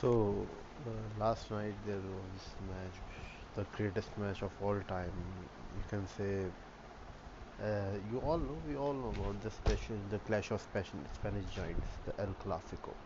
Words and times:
So, 0.00 0.64
uh, 0.86 0.90
last 1.16 1.50
night 1.50 1.76
there 1.86 2.00
was 2.00 2.54
match, 2.68 3.02
the 3.54 3.64
greatest 3.72 4.16
match 4.18 4.42
of 4.42 4.52
all 4.60 4.80
time. 4.82 5.48
You 5.76 5.84
can 5.88 6.06
say, 6.06 6.50
uh, 7.60 7.96
you 8.10 8.18
all 8.20 8.38
know, 8.38 8.62
we 8.66 8.76
all 8.76 8.92
know 8.94 9.08
about 9.08 9.40
the 9.40 9.50
special, 9.50 9.96
the 10.08 10.18
clash 10.20 10.50
of 10.50 10.60
special 10.60 11.00
Spanish 11.12 11.46
giants, 11.46 11.88
the 12.04 12.14
El 12.20 12.34
Clasico. 12.34 12.96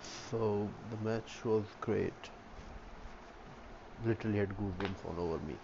So 0.00 0.74
the 0.90 0.96
match 0.96 1.44
was 1.44 1.64
great. 1.80 2.30
Literally 4.02 4.38
had 4.38 4.56
goosebumps 4.56 5.04
all 5.04 5.20
over 5.20 5.38
me, 5.38 5.60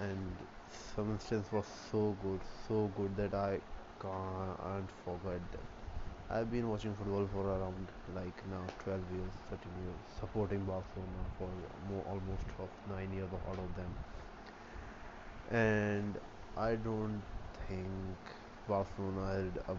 and 0.00 0.46
some 0.94 1.12
instance 1.12 1.52
was 1.52 1.66
so 1.90 2.16
good, 2.22 2.42
so 2.66 2.88
good 2.88 3.16
that 3.16 3.34
I 3.34 3.60
can't 4.00 4.90
forget 5.04 5.50
them. 5.52 5.66
I've 6.30 6.50
been 6.50 6.68
watching 6.70 6.94
football 6.94 7.26
for 7.32 7.46
around 7.46 7.88
like 8.14 8.42
now 8.50 8.62
12 8.84 9.00
years, 9.12 9.32
13 9.50 9.72
years, 9.84 10.00
supporting 10.18 10.64
Barcelona 10.64 11.24
for 11.36 11.50
more, 11.88 12.04
almost 12.08 12.46
of 12.58 12.70
nine 12.88 13.12
years 13.12 13.28
out 13.50 13.58
of 13.58 13.74
them, 13.76 13.92
and 15.50 16.16
I 16.56 16.76
don't 16.76 17.22
think 17.68 17.86
Barcelona 18.68 19.26
had 19.34 19.62
a 19.68 19.76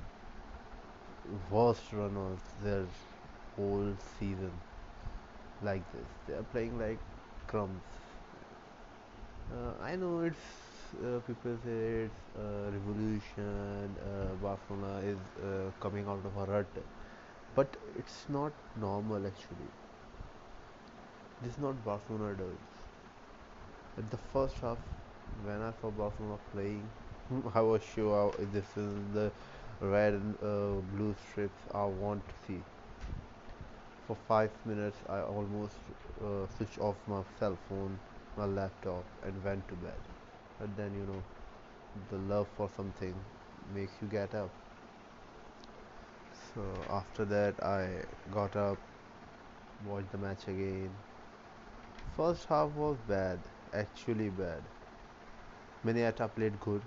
worst 1.49 1.91
run 1.93 2.15
of 2.17 2.39
their 2.63 2.85
whole 3.55 3.93
season 4.19 4.51
like 5.61 5.83
this. 5.93 6.07
They 6.27 6.33
are 6.33 6.43
playing 6.43 6.77
like 6.79 6.99
crumbs. 7.47 7.81
Uh, 9.51 9.83
I 9.83 9.95
know 9.95 10.21
it's 10.21 10.37
uh, 10.99 11.19
people 11.27 11.57
say 11.63 12.07
it's 12.07 12.21
uh, 12.37 12.71
revolution. 12.71 13.95
Uh, 14.05 14.33
Barcelona 14.41 14.99
is 14.99 15.17
uh, 15.43 15.71
coming 15.79 16.07
out 16.07 16.19
of 16.25 16.37
a 16.37 16.51
rut, 16.51 16.65
but 17.55 17.67
it's 17.97 18.25
not 18.29 18.51
normal 18.79 19.25
actually. 19.27 19.71
This 21.41 21.53
is 21.53 21.59
not 21.59 21.83
Barcelona 21.83 22.35
does. 22.35 22.59
At 23.97 24.09
the 24.11 24.17
first 24.33 24.55
half, 24.61 24.77
when 25.45 25.61
I 25.61 25.71
saw 25.81 25.91
Barcelona 25.91 26.37
playing, 26.53 26.87
I 27.55 27.61
was 27.61 27.81
sure 27.83 28.33
this 28.53 28.65
is 28.77 28.93
the 29.13 29.31
red 29.81 30.13
and 30.13 30.35
uh, 30.43 30.81
blue 30.95 31.15
strips 31.29 31.61
I 31.73 31.85
want 31.85 32.21
to 32.27 32.33
see. 32.47 32.61
For 34.07 34.17
five 34.27 34.51
minutes, 34.65 34.97
I 35.09 35.19
almost 35.21 35.75
switched 36.57 36.79
off 36.79 36.95
my 37.07 37.21
cell 37.39 37.57
phone, 37.67 37.97
my 38.37 38.45
laptop, 38.45 39.03
and 39.23 39.43
went 39.43 39.67
to 39.69 39.75
bed. 39.75 40.20
But 40.61 40.77
then, 40.77 40.91
you 40.93 41.07
know, 41.11 41.23
the 42.11 42.17
love 42.31 42.47
for 42.55 42.69
something 42.77 43.15
makes 43.73 43.91
you 43.99 44.07
get 44.07 44.35
up. 44.35 44.51
So 46.53 46.61
after 46.91 47.25
that, 47.25 47.63
I 47.63 47.87
got 48.31 48.55
up, 48.55 48.77
watched 49.87 50.11
the 50.11 50.19
match 50.19 50.43
again. 50.47 50.91
First 52.15 52.45
half 52.45 52.69
was 52.75 52.97
bad, 53.07 53.39
actually 53.73 54.29
bad. 54.29 54.61
Miniata 55.83 56.29
played 56.35 56.59
good. 56.59 56.81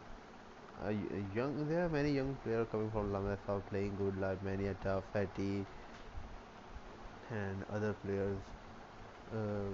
Young, 1.35 1.67
there 1.69 1.87
are 1.87 1.89
many 1.89 2.13
young 2.13 2.37
players 2.45 2.69
coming 2.71 2.91
from 2.93 3.13
La 3.13 3.19
Masia 3.19 3.61
playing 3.71 3.97
good, 3.97 4.21
like 4.21 4.45
Maniata, 4.45 5.03
Fati, 5.13 5.65
and 7.31 7.65
other 7.73 7.93
players. 8.05 8.37
Uh, 9.35 9.73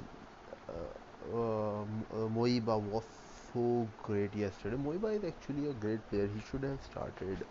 uh, 0.72 1.36
uh, 1.36 2.28
Moriba 2.28 2.80
was 2.80 3.04
so 3.52 3.88
great 4.02 4.34
yesterday. 4.34 4.76
Moriba 4.76 5.16
is 5.16 5.24
actually 5.24 5.66
a 5.66 5.72
great 5.72 6.08
player. 6.08 6.28
He 6.28 6.40
should 6.40 6.62
have 6.64 6.82
started. 6.82 7.44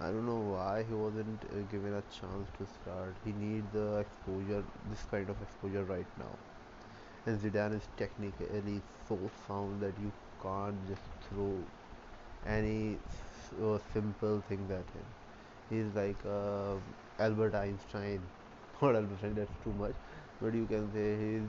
I 0.00 0.06
don't 0.10 0.26
know 0.26 0.40
why 0.40 0.84
he 0.84 0.94
wasn't 0.94 1.44
uh, 1.44 1.62
given 1.70 1.94
a 1.94 2.02
chance 2.20 2.48
to 2.58 2.66
start. 2.66 3.16
He 3.24 3.32
needs 3.32 3.72
the 3.72 3.98
exposure, 3.98 4.64
this 4.90 5.04
kind 5.10 5.30
of 5.30 5.40
exposure 5.42 5.84
right 5.84 6.06
now. 6.18 6.38
And 7.26 7.40
Zidane 7.40 7.74
is 7.76 7.88
technically 7.96 8.82
so 9.08 9.30
sound 9.46 9.82
that 9.82 9.98
you 9.98 10.12
can't 10.42 10.86
just 10.88 11.02
throw 11.28 11.58
any 12.46 12.98
uh, 13.62 13.78
simple 13.92 14.42
things 14.48 14.70
at 14.70 14.88
him. 14.96 15.06
He's 15.70 15.94
like 15.94 16.16
uh, 16.26 16.76
Albert 17.18 17.54
Einstein. 17.54 18.20
Not 18.82 18.96
Albert 18.96 19.12
Einstein, 19.14 19.34
that's 19.34 19.58
too 19.64 19.72
much. 19.72 19.94
But 20.40 20.54
you 20.54 20.66
can 20.66 20.92
say 20.92 21.16
he's 21.18 21.48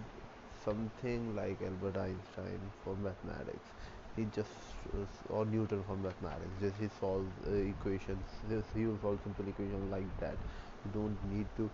something 0.66 1.36
like 1.36 1.62
Albert 1.62 1.98
Einstein 1.98 2.60
for 2.84 2.96
mathematics. 2.96 3.70
He 4.16 4.26
just 4.26 4.50
uh, 4.94 5.06
or 5.30 5.46
Newton 5.46 5.84
for 5.84 5.96
mathematics. 5.98 6.52
Just 6.62 6.78
he 6.80 6.90
solves 7.00 7.32
uh, 7.48 7.52
equations. 7.54 8.26
Just 8.50 8.68
he 8.74 8.86
will 8.88 9.00
solve 9.00 9.20
simple 9.24 9.48
equations 9.48 9.92
like 9.92 10.08
that. 10.20 10.38
You 10.86 10.92
don't 10.92 11.18
need 11.32 11.48
to. 11.58 11.72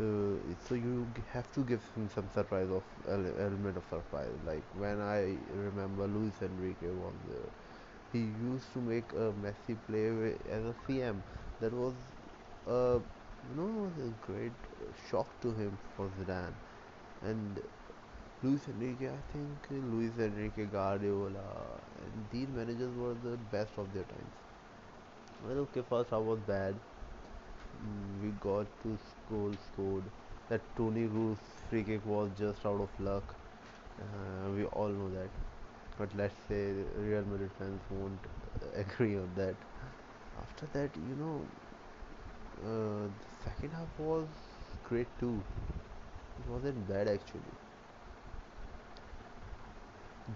Uh, 0.00 0.54
so 0.68 0.74
you 0.74 1.06
have 1.32 1.50
to 1.52 1.64
give 1.64 1.82
him 1.94 2.08
some 2.14 2.28
surprise 2.34 2.68
of 2.70 2.82
element 3.08 3.76
of 3.76 3.84
surprise. 3.90 4.32
Like 4.46 4.64
when 4.72 5.00
I 5.00 5.36
remember 5.54 6.06
Luis 6.06 6.40
Enrique 6.42 6.90
was 6.90 7.14
there 7.28 7.50
he 8.12 8.20
used 8.20 8.72
to 8.74 8.80
make 8.80 9.12
a 9.14 9.32
messy 9.32 9.74
play 9.86 10.36
as 10.48 10.64
a 10.64 10.74
CM. 10.86 11.22
That 11.60 11.72
was 11.72 11.94
a 12.66 13.00
you 13.48 13.54
know 13.56 13.92
a 13.98 14.08
great 14.26 14.52
shock 15.10 15.28
to 15.42 15.52
him 15.52 15.78
for 15.96 16.08
Zidane. 16.18 16.54
And 17.22 17.60
Luis 18.42 18.68
Enrique, 18.68 19.08
I 19.08 19.20
think 19.32 19.66
Luis 19.70 20.18
Enrique 20.18 20.66
Guardiola, 20.66 21.80
and 22.04 22.28
these 22.30 22.48
managers 22.50 22.94
were 22.94 23.14
the 23.14 23.38
best 23.38 23.78
of 23.78 23.92
their 23.94 24.04
times. 24.04 24.34
Well, 25.44 25.58
okay, 25.64 25.82
first 25.88 26.10
half 26.10 26.22
was 26.22 26.38
bad. 26.40 26.74
Mm, 27.84 28.22
we 28.22 28.30
got 28.40 28.66
two 28.82 28.98
goals 29.28 29.58
scored. 29.72 30.04
That 30.48 30.62
Toni 30.76 31.06
Kroos 31.08 31.38
free 31.68 31.82
kick 31.84 32.04
was 32.06 32.30
just 32.38 32.64
out 32.66 32.80
of 32.80 32.90
luck. 32.98 33.34
Uh, 34.00 34.50
we 34.50 34.64
all 34.66 34.88
know 34.88 35.10
that. 35.10 35.30
But 35.98 36.14
let's 36.16 36.36
say 36.48 36.72
Real 36.96 37.24
Madrid 37.24 37.50
fans 37.58 37.82
won't 37.90 38.26
agree 38.74 39.16
on 39.16 39.32
that. 39.36 39.56
After 40.42 40.66
that, 40.74 40.96
you 40.96 41.16
know, 41.16 41.48
uh, 42.62 43.08
the 43.08 43.28
second 43.44 43.72
half 43.72 43.88
was 43.98 44.28
great 44.84 45.08
too. 45.18 45.42
It 46.38 46.46
wasn't 46.50 46.86
bad 46.88 47.08
actually. 47.08 47.56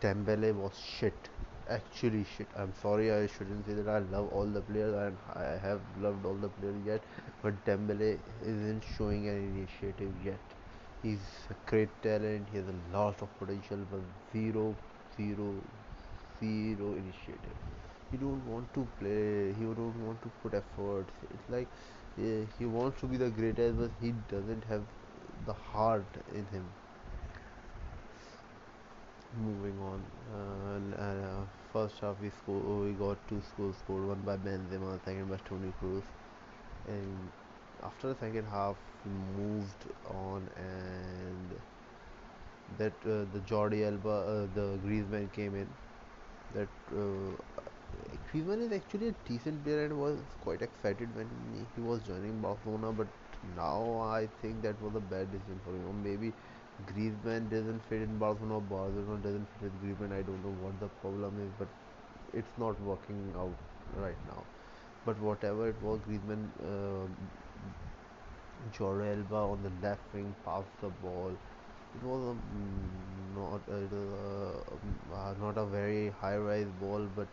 Dembele 0.01 0.55
was 0.55 0.77
shit. 0.79 1.29
Actually 1.69 2.25
shit. 2.25 2.49
I'm 2.57 2.73
sorry 2.81 3.11
I 3.13 3.27
shouldn't 3.27 3.67
say 3.67 3.75
that 3.75 3.89
I 3.89 3.99
love 3.99 4.29
all 4.29 4.47
the 4.47 4.61
players 4.61 4.95
and 4.95 5.19
I 5.35 5.59
have 5.67 5.81
loved 5.97 6.25
all 6.25 6.35
the 6.35 6.49
players 6.49 6.77
yet, 6.85 7.03
but 7.43 7.65
Dembele 7.65 8.19
isn't 8.43 8.85
showing 8.97 9.29
any 9.29 9.47
initiative 9.47 10.15
yet. 10.25 10.41
He's 11.03 11.25
a 11.51 11.55
great 11.71 12.01
talent, 12.03 12.49
he 12.51 12.57
has 12.59 12.69
a 12.69 12.75
lot 12.97 13.21
of 13.23 13.29
potential 13.39 13.79
but 13.91 14.01
zero, 14.33 14.77
zero, 15.17 15.63
zero 16.41 16.95
initiative. 16.95 17.57
He 18.11 18.17
don't 18.17 18.45
want 18.47 18.73
to 18.75 18.87
play, 18.99 19.53
he 19.55 19.63
don't 19.65 20.01
want 20.07 20.23
to 20.23 20.31
put 20.43 20.55
efforts. 20.55 21.13
It's 21.31 21.49
like 21.49 21.69
uh, 22.19 22.47
he 22.59 22.67
wants 22.67 23.01
to 23.01 23.07
be 23.07 23.17
the 23.17 23.31
greatest 23.31 23.79
but 23.79 23.91
he 24.01 24.13
doesn't 24.13 24.65
have 24.65 24.85
the 25.47 25.53
heart 25.53 26.07
in 26.35 26.47
him 26.47 26.69
moving 29.37 29.79
on. 29.81 30.01
Uh, 30.35 31.03
uh, 31.03 31.45
first 31.73 31.99
half 32.01 32.17
we 32.21 32.31
score, 32.31 32.61
we 32.85 32.93
got 32.93 33.17
two 33.29 33.43
goals 33.57 33.77
scored, 33.79 34.07
one 34.07 34.21
by 34.23 34.37
Benzema, 34.37 34.99
second 35.05 35.29
by 35.31 35.37
Toni 35.49 35.73
Kroos, 35.81 36.03
and 36.89 37.31
after 37.83 38.09
the 38.09 38.17
second 38.17 38.47
half 38.47 38.77
we 39.05 39.13
moved 39.13 39.87
on 40.07 40.49
and 40.57 41.61
that 42.79 42.93
uh, 43.05 43.25
the 43.33 43.41
Jordi 43.49 43.85
Alba, 43.87 44.09
uh, 44.09 44.47
the 44.55 44.79
Griezmann 44.85 45.33
came 45.33 45.55
in. 45.55 45.67
That 46.55 46.69
uh, 46.93 47.33
Griezmann 48.33 48.61
is 48.67 48.73
actually 48.73 49.09
a 49.09 49.15
decent 49.27 49.65
player 49.65 49.85
and 49.85 49.99
was 49.99 50.19
quite 50.43 50.63
excited 50.63 51.09
when 51.17 51.29
he 51.75 51.81
was 51.81 52.03
joining 52.03 52.41
Barcelona, 52.41 52.93
but 52.93 53.07
now 53.57 54.01
I 54.01 54.29
think 54.43 54.63
that 54.63 54.81
was 54.83 54.95
a 54.95 55.01
bad 55.01 55.31
decision 55.33 55.61
for 55.65 55.73
him. 55.75 56.03
Maybe 56.03 56.33
Griezmann 56.85 57.49
doesn't 57.51 57.81
fit 57.89 58.03
in 58.03 58.19
Barcelona, 58.19 58.61
Barcelona 58.61 59.19
doesn't 59.23 59.47
fit 59.61 59.73
with 59.73 59.83
Griezmann. 59.83 60.13
I 60.13 60.23
don't 60.23 60.43
know 60.45 60.55
what 60.63 60.79
the 60.81 60.89
problem 61.01 61.41
is, 61.41 61.51
but 61.59 61.69
it's 62.33 62.59
not 62.59 62.81
working 62.83 63.33
out 63.37 63.57
right 63.97 64.21
now. 64.29 64.45
But 65.05 65.19
whatever 65.21 65.69
it 65.69 65.83
was, 65.83 66.01
Griezmann, 66.09 66.49
uh, 66.63 67.07
Jordi 68.77 69.07
Alba 69.17 69.37
on 69.37 69.63
the 69.63 69.71
left 69.87 70.13
wing 70.13 70.35
passed 70.45 70.81
the 70.81 70.89
ball. 71.03 71.31
It 71.95 72.03
was 72.03 72.23
a, 72.31 72.35
mm, 72.35 73.37
not 73.37 73.61
a, 73.69 73.79
um, 73.97 74.99
uh, 75.15 75.35
not 75.41 75.57
a 75.57 75.65
very 75.67 76.11
high 76.21 76.37
rise 76.37 76.67
ball, 76.81 77.07
but 77.17 77.29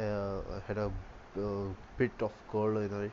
uh, 0.00 0.60
had 0.66 0.78
a 0.78 0.90
uh, 1.38 1.68
bit 1.98 2.12
of 2.20 2.32
curl 2.50 2.78
in 2.78 3.04
it. 3.04 3.12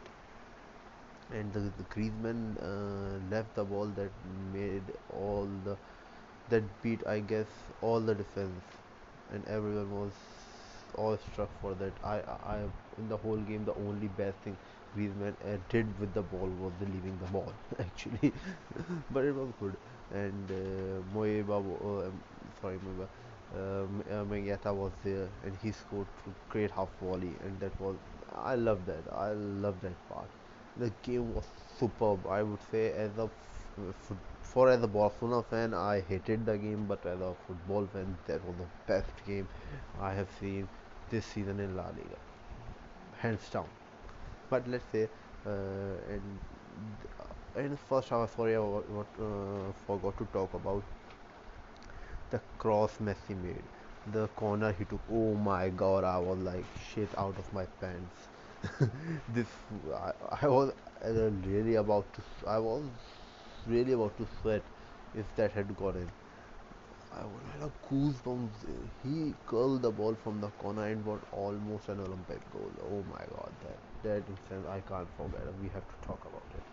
And 1.30 1.52
the, 1.54 1.60
the 1.78 1.84
Griezmann 1.84 2.58
uh, 2.62 3.20
left 3.34 3.56
the 3.56 3.64
ball 3.66 3.88
that 3.88 4.12
made 4.54 4.94
all 5.10 5.46
the 5.64 5.78
that 6.50 6.64
beat 6.82 7.06
I 7.06 7.20
guess 7.20 7.48
all 7.82 8.00
the 8.00 8.16
defense 8.16 8.64
and 9.34 9.46
everyone 9.48 9.92
was 9.92 10.14
awestruck 10.96 11.50
for 11.62 11.74
that. 11.76 11.94
I, 12.04 12.16
I, 12.54 12.60
in 12.98 13.10
the 13.10 13.18
whole 13.18 13.38
game, 13.38 13.66
the 13.66 13.74
only 13.76 14.08
bad 14.08 14.42
thing 14.44 14.58
Griezmann 14.96 15.36
uh, 15.46 15.58
did 15.70 16.00
with 16.00 16.14
the 16.14 16.22
ball 16.24 16.48
was 16.50 16.74
the 16.80 16.86
leaving 16.86 17.18
the 17.20 17.26
ball 17.26 17.54
actually, 17.80 18.34
but 19.12 19.26
it 19.26 19.36
was 19.36 19.52
good. 19.60 19.76
And 20.12 20.50
uh, 20.52 21.02
Moeba, 21.16 21.50
uh, 21.52 22.08
um, 22.08 22.24
sorry 22.62 22.80
Moeba, 22.80 23.08
um, 23.54 24.04
uh, 24.10 24.74
was 24.74 24.92
there, 25.04 25.30
and 25.44 25.56
he 25.62 25.72
scored 25.72 26.08
great 26.50 26.72
half 26.72 26.90
volley, 27.02 27.38
and 27.42 27.60
that 27.60 27.78
was 27.80 27.98
I 28.34 28.56
love 28.56 28.86
that. 28.86 29.04
I 29.12 29.32
love 29.34 29.82
that 29.82 29.96
part. 30.10 30.30
The 30.78 30.92
game 31.04 31.34
was 31.34 31.46
superb. 31.78 32.26
I 32.28 32.42
would 32.44 32.62
say 32.72 32.94
as 32.94 33.18
a 33.18 33.24
f- 33.26 34.14
for 34.42 34.70
as 34.70 34.82
a 34.82 34.88
Barcelona 34.88 35.44
fan, 35.44 35.74
I 35.74 36.00
hated 36.02 36.46
the 36.46 36.58
game, 36.58 36.86
but 36.88 37.06
as 37.06 37.20
a 37.20 37.34
football 37.48 37.86
fan, 37.88 38.18
that 38.26 38.44
was 38.46 38.56
the 38.58 38.68
best 38.86 39.12
game 39.26 39.48
I 40.00 40.14
have 40.14 40.30
seen 40.40 40.70
this 41.10 41.26
season 41.26 41.60
in 41.60 41.76
La 41.76 41.88
Liga, 41.90 42.18
hands 43.22 43.50
down. 43.50 43.68
But 44.50 44.68
let's 44.68 44.86
say, 44.92 45.10
uh, 45.46 45.50
and 46.10 46.40
in 47.56 47.72
the 47.72 47.78
first 47.78 48.10
half, 48.10 48.36
sorry, 48.36 48.56
I 48.56 48.60
what, 48.60 49.08
uh, 49.20 49.72
forgot 49.86 50.18
to 50.18 50.26
talk 50.32 50.54
about 50.54 50.84
the 52.30 52.40
cross 52.58 52.98
Messi 53.00 53.36
made, 53.36 53.64
the 54.14 54.28
corner 54.30 54.72
he 54.72 54.86
took. 54.86 55.02
Oh 55.12 55.34
my 55.36 55.70
God, 55.70 56.04
I 56.04 56.18
was 56.20 56.40
like 56.40 56.66
shit 56.94 57.10
out 57.18 57.38
of 57.38 57.52
my 57.54 57.66
pants. 57.82 58.28
this 59.34 59.48
I, 59.94 60.12
I 60.42 60.48
was 60.48 60.74
really 61.46 61.76
about 61.76 62.12
to. 62.14 62.22
I 62.48 62.60
was 62.60 62.84
really 63.68 63.94
about 63.94 64.18
to 64.18 64.28
sweat 64.42 64.64
if 65.14 65.26
that 65.36 65.52
had 65.52 65.76
gone 65.78 65.96
in. 65.98 66.10
I 67.12 67.26
would 67.26 67.44
have 67.60 67.72
goosebumps. 67.90 68.66
He 69.04 69.34
curled 69.46 69.82
the 69.82 69.92
ball 69.92 70.16
from 70.24 70.40
the 70.42 70.50
corner 70.52 70.86
and 70.86 71.04
got 71.04 71.22
almost 71.32 71.90
an 71.90 72.00
Olympic 72.00 72.50
goal. 72.52 72.72
Oh 72.82 73.04
my 73.12 73.26
god, 73.36 73.52
that 73.64 73.80
that 74.04 74.30
instance 74.30 74.66
I 74.68 74.80
can't 74.82 75.10
forget. 75.18 75.42
We 75.62 75.70
have 75.70 75.88
to 75.88 76.08
talk 76.08 76.24
about 76.26 76.50
it. 76.56 76.64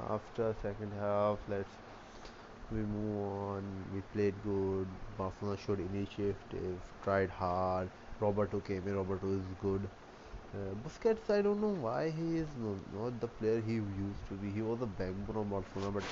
After 0.00 0.54
second 0.62 0.92
half, 0.94 1.38
let's 1.48 1.70
we 2.70 2.78
move 2.80 3.16
on. 3.32 3.86
We 3.94 4.00
played 4.12 4.42
good. 4.42 4.88
Barcelona 5.16 5.56
showed 5.58 5.80
initiative, 5.80 6.78
tried 7.02 7.30
hard. 7.30 7.90
Roberto 8.20 8.60
came 8.60 8.86
in. 8.88 8.96
Roberto 8.96 9.32
is 9.32 9.44
good. 9.62 9.88
Uh, 10.54 10.72
Busquets, 10.82 11.28
I 11.30 11.42
don't 11.42 11.60
know 11.60 11.74
why 11.84 12.08
he 12.10 12.36
is 12.38 12.48
no, 12.56 12.76
not 12.92 13.20
the 13.20 13.28
player 13.28 13.60
he 13.60 13.74
used 13.74 14.26
to 14.28 14.34
be. 14.34 14.50
He 14.50 14.62
was 14.62 14.80
a 14.80 14.86
backbone 14.86 15.36
of 15.36 15.50
Barcelona, 15.50 15.90
but 16.00 16.04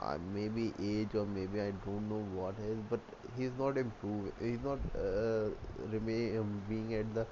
uh, 0.00 0.16
maybe 0.32 0.72
age 0.82 1.14
or 1.14 1.26
maybe 1.26 1.60
I 1.60 1.72
don't 1.84 2.08
know 2.08 2.22
what 2.38 2.54
is. 2.58 2.78
But 2.88 3.00
he's 3.36 3.52
not 3.58 3.76
improving. 3.76 4.32
He's 4.40 4.62
not 4.62 4.78
uh, 4.96 5.50
remain 5.92 6.38
um, 6.38 6.62
being 6.68 6.94
at 6.94 7.12
the 7.14 7.26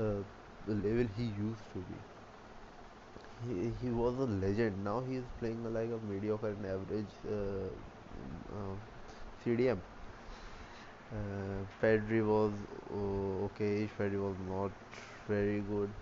uh, 0.00 0.22
level 0.66 1.06
he 1.16 1.24
used 1.24 1.70
to 1.72 1.78
be. 1.90 1.98
He, 3.46 3.70
he 3.80 3.90
was 3.90 4.14
a 4.18 4.24
legend. 4.26 4.84
Now 4.84 5.00
he 5.00 5.16
is 5.16 5.24
playing 5.38 5.62
like 5.72 5.90
a 5.90 5.98
mediocre 6.04 6.48
and 6.48 6.66
average 6.66 7.14
uh, 7.26 7.68
uh, 8.56 8.74
CDM. 9.44 9.80
Uh, 11.12 11.64
Pedri 11.82 12.26
was 12.26 12.52
uh, 12.90 13.44
okay. 13.46 13.88
Pedri 13.98 14.20
was 14.22 14.36
not 14.48 14.72
very 15.28 15.60
good. 15.60 15.94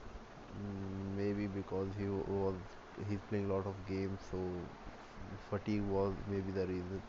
Mm, 0.56 1.17
maybe 1.17 1.46
because 1.49 1.94
he 1.96 2.08
wa- 2.08 2.25
was 2.44 2.61
he's 3.08 3.20
playing 3.28 3.50
a 3.50 3.55
lot 3.55 3.67
of 3.67 3.84
games, 3.87 4.20
so 4.31 4.69
fatigue 5.50 5.82
was 5.82 6.14
maybe 6.26 6.52
the 6.52 6.67
reason. 6.67 7.02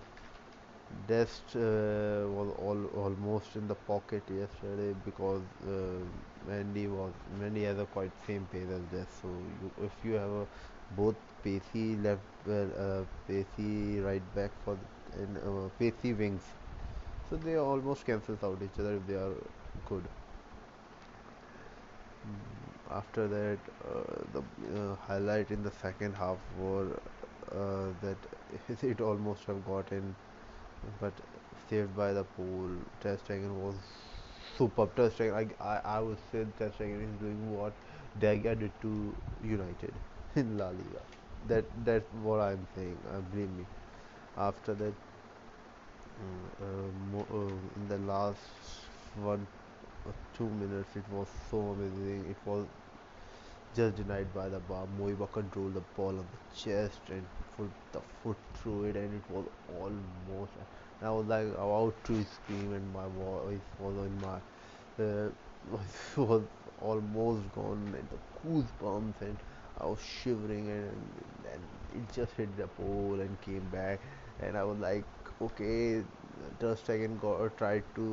Dest 1.06 1.56
uh, 1.56 2.28
was 2.38 2.50
all, 2.58 2.86
almost 2.88 3.56
in 3.56 3.68
the 3.68 3.75
pocket 3.75 4.30
yesterday 4.30 4.94
because 4.94 5.44
uh, 5.66 6.04
Mendy 6.46 6.88
was 6.90 7.14
Mendy 7.34 7.64
has 7.64 7.78
a 7.80 7.86
quite 7.86 8.12
same 8.25 8.46
pace 8.48 8.70
as 8.70 8.84
Dest. 8.86 9.22
So 9.22 9.46
you, 9.62 9.72
if 9.78 10.04
you 10.04 10.13
have 10.13 10.30
a 10.30 10.48
both 10.92 11.16
pacey 11.44 11.96
left 11.98 12.24
uh, 12.48 12.52
uh, 12.86 13.06
pacey 13.28 14.00
right 14.02 14.24
back 14.34 14.52
for 14.63 14.78
and 15.13 15.38
uh, 15.38 15.70
pacey 15.80 16.13
wings, 16.13 16.44
so 17.30 17.38
they 17.38 17.56
almost 17.58 18.06
cancels 18.06 18.44
out 18.44 18.62
each 18.63 18.80
other 18.80 18.96
if 18.98 19.08
they 19.08 19.16
are 19.16 19.36
good. 19.86 20.10
After 22.89 23.27
that, 23.27 23.59
uh, 23.83 24.24
the 24.33 24.41
uh, 24.81 24.95
highlight 24.95 25.51
in 25.51 25.62
the 25.63 25.71
second 25.71 26.15
half 26.15 26.39
were 26.56 27.00
uh, 27.51 27.91
that 28.01 28.18
it 28.83 29.01
almost 29.01 29.44
have 29.45 29.63
gotten, 29.65 30.15
but 31.00 31.13
saved 31.69 31.95
by 31.95 32.13
the 32.13 32.24
pole. 32.24 32.69
Ter 33.01 33.18
Stegen 33.18 33.56
was 33.56 33.75
superb. 34.57 34.95
Ter 34.95 35.09
Stegen, 35.09 35.33
I, 35.62 35.65
I, 35.74 35.81
I 35.97 36.00
would 36.00 36.19
say 36.31 36.45
Ter 36.57 36.69
Stegen 36.71 37.03
is 37.13 37.19
doing 37.19 37.51
what 37.51 37.74
De 38.18 38.38
Gea 38.39 38.57
did 38.59 38.79
to 38.81 39.15
United 39.41 39.94
in 40.35 40.57
La 40.57 40.69
Liga. 40.69 41.03
That 41.47 41.65
that's 41.85 42.12
what 42.13 42.39
I'm 42.39 42.68
saying. 42.75 43.03
Uh, 43.09 43.21
believe 43.21 43.50
me. 43.50 43.68
After 44.38 44.75
that, 44.75 44.95
mm, 46.21 46.47
uh, 46.62 47.35
uh, 47.35 47.57
in 47.75 47.88
the 47.88 47.97
last 47.97 48.41
one 49.13 49.47
two 50.33 50.50
minutes, 50.50 50.95
it 50.95 51.04
was 51.12 51.27
so 51.50 51.59
amazing. 51.71 52.25
It 52.30 52.38
was 52.45 52.68
just 53.75 53.95
denied 53.95 54.33
by 54.33 54.50
the 54.50 54.59
bar. 54.59 54.88
Moriba 55.00 55.31
controlled 55.31 55.74
the 55.75 55.81
ball 55.95 56.09
on 56.19 56.25
the 56.31 56.56
chest 56.56 57.00
and 57.09 57.24
put 57.56 57.69
the 57.92 58.01
foot 58.24 58.38
through 58.56 58.86
it, 58.86 58.95
and 58.95 59.13
it 59.13 59.24
was 59.30 59.45
almost. 59.80 60.51
I 61.01 61.09
was 61.12 61.27
like 61.27 61.48
about 61.54 61.94
to 62.06 62.24
scream, 62.24 62.74
and 62.74 62.92
my 62.94 63.06
voice 63.07 63.62
was 63.80 63.95
in 64.07 64.19
my 64.19 64.38
uh, 65.04 65.30
was 66.18 66.44
almost 66.81 67.51
gone, 67.53 67.94
and 67.98 68.07
the 68.10 68.19
goosebumps, 68.44 69.21
and 69.21 69.38
I 69.80 69.86
was 69.86 70.00
shivering, 70.01 70.69
and 70.69 71.24
then 71.44 71.60
it 71.95 72.12
just 72.13 72.31
hit 72.33 72.56
the 72.57 72.68
pole 72.68 73.19
and 73.19 73.39
came 73.42 73.68
back, 73.71 74.00
and 74.39 74.57
I 74.57 74.63
was 74.63 74.80
like, 74.80 75.06
okay. 75.42 76.03
Ter 76.60 76.75
Stegen 76.75 77.18
got, 77.18 77.57
tried 77.57 77.84
to 77.95 78.06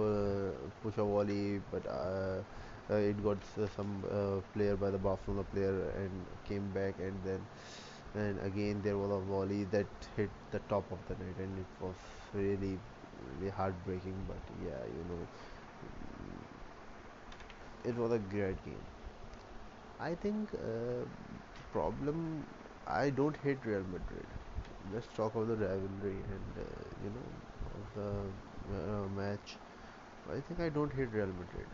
uh, 0.00 0.68
push 0.82 0.96
a 0.98 1.04
volley, 1.04 1.60
but 1.70 1.86
uh, 1.86 2.42
uh, 2.90 2.94
it 2.94 3.22
got 3.22 3.38
some 3.76 4.04
uh, 4.10 4.40
player 4.52 4.76
by 4.76 4.90
the 4.90 4.98
Barcelona 4.98 5.44
player 5.44 5.90
and 5.96 6.26
came 6.44 6.70
back 6.72 6.98
and 6.98 7.22
then 7.24 7.46
and 8.14 8.38
again 8.40 8.82
there 8.82 8.98
was 8.98 9.10
a 9.10 9.18
volley 9.20 9.64
that 9.64 9.86
hit 10.16 10.30
the 10.50 10.58
top 10.68 10.90
of 10.92 10.98
the 11.08 11.14
net 11.24 11.36
and 11.38 11.58
it 11.58 11.66
was 11.80 11.96
really 12.34 12.78
really 13.38 13.50
heartbreaking 13.50 14.24
but 14.28 14.40
yeah 14.60 14.84
you 14.96 15.04
know. 15.08 15.28
It 17.84 17.96
was 17.96 18.12
a 18.12 18.18
great 18.18 18.62
game. 18.64 18.86
I 19.98 20.14
think 20.14 20.52
uh, 20.54 21.04
problem 21.70 22.46
I 22.86 23.10
don't 23.10 23.36
hate 23.36 23.64
Real 23.64 23.84
Madrid. 23.84 24.26
Let's 24.92 25.06
talk 25.16 25.34
about 25.34 25.48
the 25.48 25.56
rivalry 25.56 26.24
and 26.28 26.58
uh, 26.58 26.84
you 27.02 27.10
know 27.10 27.26
the 27.94 28.32
uh, 28.72 29.08
match 29.08 29.58
I 30.30 30.40
think 30.40 30.60
I 30.60 30.68
don't 30.70 30.92
hate 30.92 31.12
Real 31.12 31.32
Madrid 31.42 31.68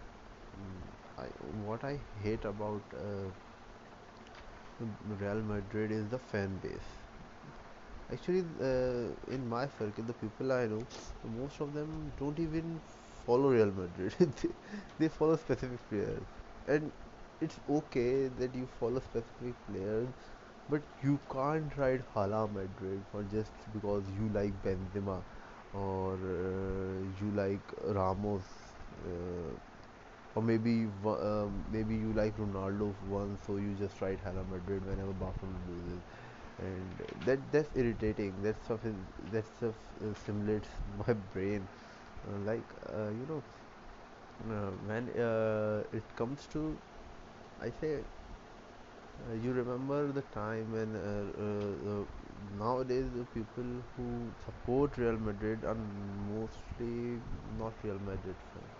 Mm, 0.59 0.83
I, 1.19 1.27
what 1.41 1.85
I 1.85 2.01
hate 2.23 2.45
about 2.45 2.85
uh, 2.95 3.31
Real 5.05 5.43
Madrid 5.43 5.93
is 5.93 6.09
the 6.09 6.19
fan 6.19 6.59
base. 6.59 7.05
Actually, 8.11 8.41
uh, 8.61 9.15
in 9.29 9.47
my 9.49 9.67
circle, 9.69 10.03
the 10.05 10.15
people 10.15 10.51
I 10.53 10.67
know, 10.67 10.87
most 11.23 11.61
of 11.61 11.73
them 11.75 12.13
don't 12.17 12.39
even 12.39 12.81
follow 13.27 13.51
Real 13.51 13.71
Madrid. 13.71 14.15
they, 14.19 14.49
they 14.99 15.09
follow 15.09 15.37
specific 15.37 15.87
players, 15.89 16.23
and 16.67 16.91
it's 17.41 17.61
okay 17.69 18.29
that 18.29 18.55
you 18.55 18.67
follow 18.67 19.01
specific 19.01 19.57
players, 19.67 20.09
but 20.69 20.83
you 21.03 21.21
can't 21.31 21.77
write 21.77 22.01
Hala 22.15 22.49
Madrid 22.49 23.05
for 23.11 23.25
just 23.25 23.53
because 23.73 24.09
you 24.09 24.29
like 24.31 24.63
Benzema 24.63 25.23
or 25.73 26.15
uh, 26.15 27.01
you 27.21 27.31
like 27.35 27.73
Ramos. 27.83 28.43
Uh, 29.05 29.55
or 30.35 30.43
maybe 30.43 30.87
um, 31.05 31.65
maybe 31.71 31.97
you 31.97 32.13
like 32.13 32.37
Ronaldo 32.37 32.95
once, 33.03 33.41
so 33.47 33.57
you 33.57 33.75
just 33.75 34.01
write 34.01 34.21
Hala 34.21 34.45
Madrid 34.45 34.85
whenever 34.87 35.13
Barcelona 35.13 35.59
loses 35.69 36.03
and 36.59 37.03
that 37.25 37.41
that's 37.53 37.71
irritating 37.77 38.43
that 38.43 38.63
stuff 38.65 38.85
is 38.85 38.97
that 39.33 39.47
stuff 39.47 39.75
uh, 40.03 40.13
simulates 40.27 40.69
my 41.07 41.15
brain 41.15 41.69
uh, 42.29 42.39
like 42.39 42.65
uh, 42.93 43.09
you 43.11 43.27
know 43.27 43.43
uh, 44.51 44.71
when 44.87 45.09
uh, 45.21 45.83
it 45.93 46.05
comes 46.17 46.47
to 46.53 46.79
I 47.61 47.71
say 47.81 48.01
uh, 49.27 49.33
you 49.35 49.53
remember 49.53 50.13
the 50.13 50.23
time 50.35 50.73
when 50.73 50.95
uh, 50.97 51.25
uh, 51.47 51.93
uh, 51.93 52.05
nowadays 52.59 53.07
the 53.17 53.25
people 53.35 53.71
who 53.97 54.33
support 54.45 54.97
Real 54.97 55.19
Madrid 55.19 55.65
are 55.65 55.75
mostly 55.75 57.21
not 57.59 57.75
Real 57.83 57.99
Madrid 57.99 58.37
fans. 58.53 58.77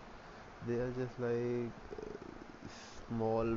They 0.67 0.75
are 0.77 0.91
just 0.93 1.19
like 1.19 1.73
small 3.07 3.57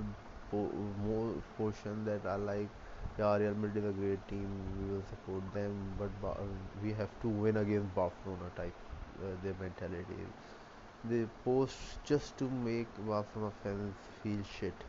po- 0.49 0.93
more 1.05 1.41
portion 1.57 2.03
that 2.05 2.25
are 2.25 2.37
like 2.37 2.69
yeah 3.17 3.35
Real 3.37 3.55
Madrid 3.55 3.83
is 3.85 3.89
a 3.89 3.93
great 3.93 4.27
team 4.27 4.53
we 4.79 4.85
will 4.93 5.03
support 5.09 5.51
them 5.53 5.95
but 5.97 6.19
Ba- 6.21 6.37
uh, 6.43 6.47
we 6.81 6.93
have 6.93 7.09
to 7.21 7.29
win 7.29 7.57
against 7.57 7.93
Barcelona 7.95 8.49
type 8.55 8.75
uh, 9.21 9.35
their 9.43 9.55
mentality 9.59 10.19
they 11.03 11.25
post 11.45 12.03
just 12.03 12.37
to 12.37 12.49
make 12.49 12.95
Barcelona 13.11 13.51
fans 13.63 13.95
feel 14.23 14.43
shit 14.59 14.85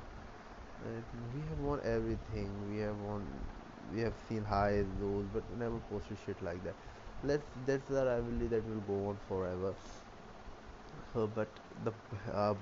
We 1.33 1.43
have 1.49 1.59
won 1.59 1.81
everything. 1.85 2.67
We 2.67 2.77
have 2.79 2.97
won. 2.97 3.47
We 3.91 4.01
have 4.01 4.15
seen 4.29 4.45
highs, 4.45 4.87
lows, 4.99 5.27
but 5.33 5.49
never 5.51 5.79
posted 5.81 6.19
shit 6.19 6.43
like 6.43 6.63
that. 6.65 6.77
Let's. 7.23 7.47
That's 7.55 7.89
the 7.89 8.05
rivalry 8.07 8.49
that 8.49 8.65
will 8.67 8.81
go 8.81 9.07
on 9.09 9.19
forever. 9.29 9.75
Uh, 11.15 11.27
but 11.27 11.61
the 11.83 11.93
uh, 12.33 12.55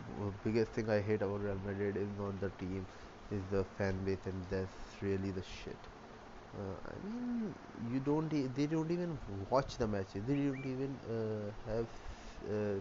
biggest 0.42 0.72
thing 0.72 0.88
I 0.90 1.00
hate 1.00 1.22
about 1.22 1.40
Real 1.40 1.58
Madrid 1.58 1.96
is 1.96 2.10
not 2.16 2.40
the 2.40 2.50
team, 2.50 2.86
is 3.30 3.46
the 3.48 3.64
fan 3.64 4.04
base, 4.04 4.26
and 4.26 4.48
that's 4.48 5.00
really 5.00 5.30
the 5.30 5.42
shit. 5.42 5.88
Uh, 6.56 6.76
I 6.86 6.94
mean, 7.04 7.54
you 7.80 8.00
don't. 8.00 8.32
E- 8.32 8.48
they 8.48 8.66
don't 8.66 8.90
even 8.90 9.18
watch 9.26 9.78
the 9.78 9.86
matches. 9.88 10.24
They 10.26 10.36
don't 10.36 10.66
even 10.66 11.00
uh, 11.16 11.52
have 11.70 11.88
uh, 12.50 12.80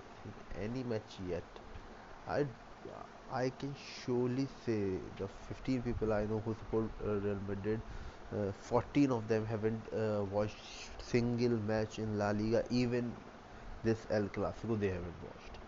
any 0.56 0.84
match 0.84 1.20
yet. 1.20 1.60
I 2.28 2.48
I 3.32 3.52
can 3.60 3.76
surely 4.04 4.48
say 4.66 4.98
the 5.18 5.28
15 5.48 5.84
people 5.84 6.14
I 6.14 6.26
know 6.26 6.42
who 6.44 6.54
support 6.56 6.86
uh, 7.06 7.14
Real 7.26 7.38
Madrid, 7.48 7.80
uh, 8.36 8.52
14 8.62 9.12
of 9.12 9.28
them 9.28 9.46
haven't 9.46 9.82
uh, 9.94 10.24
watched 10.24 10.56
single 11.02 11.58
match 11.68 12.00
in 12.00 12.18
La 12.18 12.32
Liga. 12.32 12.64
Even 12.72 13.14
this 13.84 14.08
El 14.10 14.24
Clasico, 14.30 14.80
they 14.80 14.88
haven't 14.88 15.22
watched. 15.24 15.60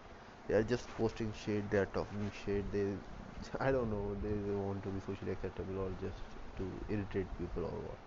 They 0.47 0.55
are 0.55 0.63
just 0.63 0.87
posting 0.97 1.31
shit. 1.45 1.69
They 1.69 1.77
are 1.77 1.85
talking 1.85 2.31
shit. 2.45 2.71
They, 2.71 2.87
I 3.59 3.71
don't 3.71 3.91
know. 3.91 4.15
They, 4.23 4.29
they 4.29 4.55
want 4.55 4.81
to 4.83 4.89
be 4.89 4.99
socially 5.05 5.31
acceptable 5.31 5.79
or 5.81 5.89
just 6.01 6.17
to 6.57 6.71
irritate 6.89 7.27
people 7.37 7.63
or 7.63 7.77
what. 7.89 7.97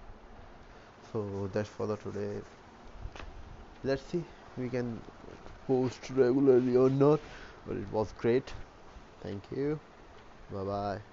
So 1.12 1.48
that's 1.52 1.68
for 1.68 1.86
the 1.86 1.96
today. 1.96 2.40
Let's 3.84 4.02
see. 4.02 4.24
We 4.58 4.68
can 4.68 5.00
post 5.68 6.10
regularly 6.10 6.76
or 6.76 6.90
not. 6.90 7.20
But 7.66 7.76
it 7.76 7.90
was 7.92 8.12
great. 8.18 8.52
Thank 9.24 9.50
you. 9.50 9.82
Bye 10.50 10.64
bye. 10.64 11.04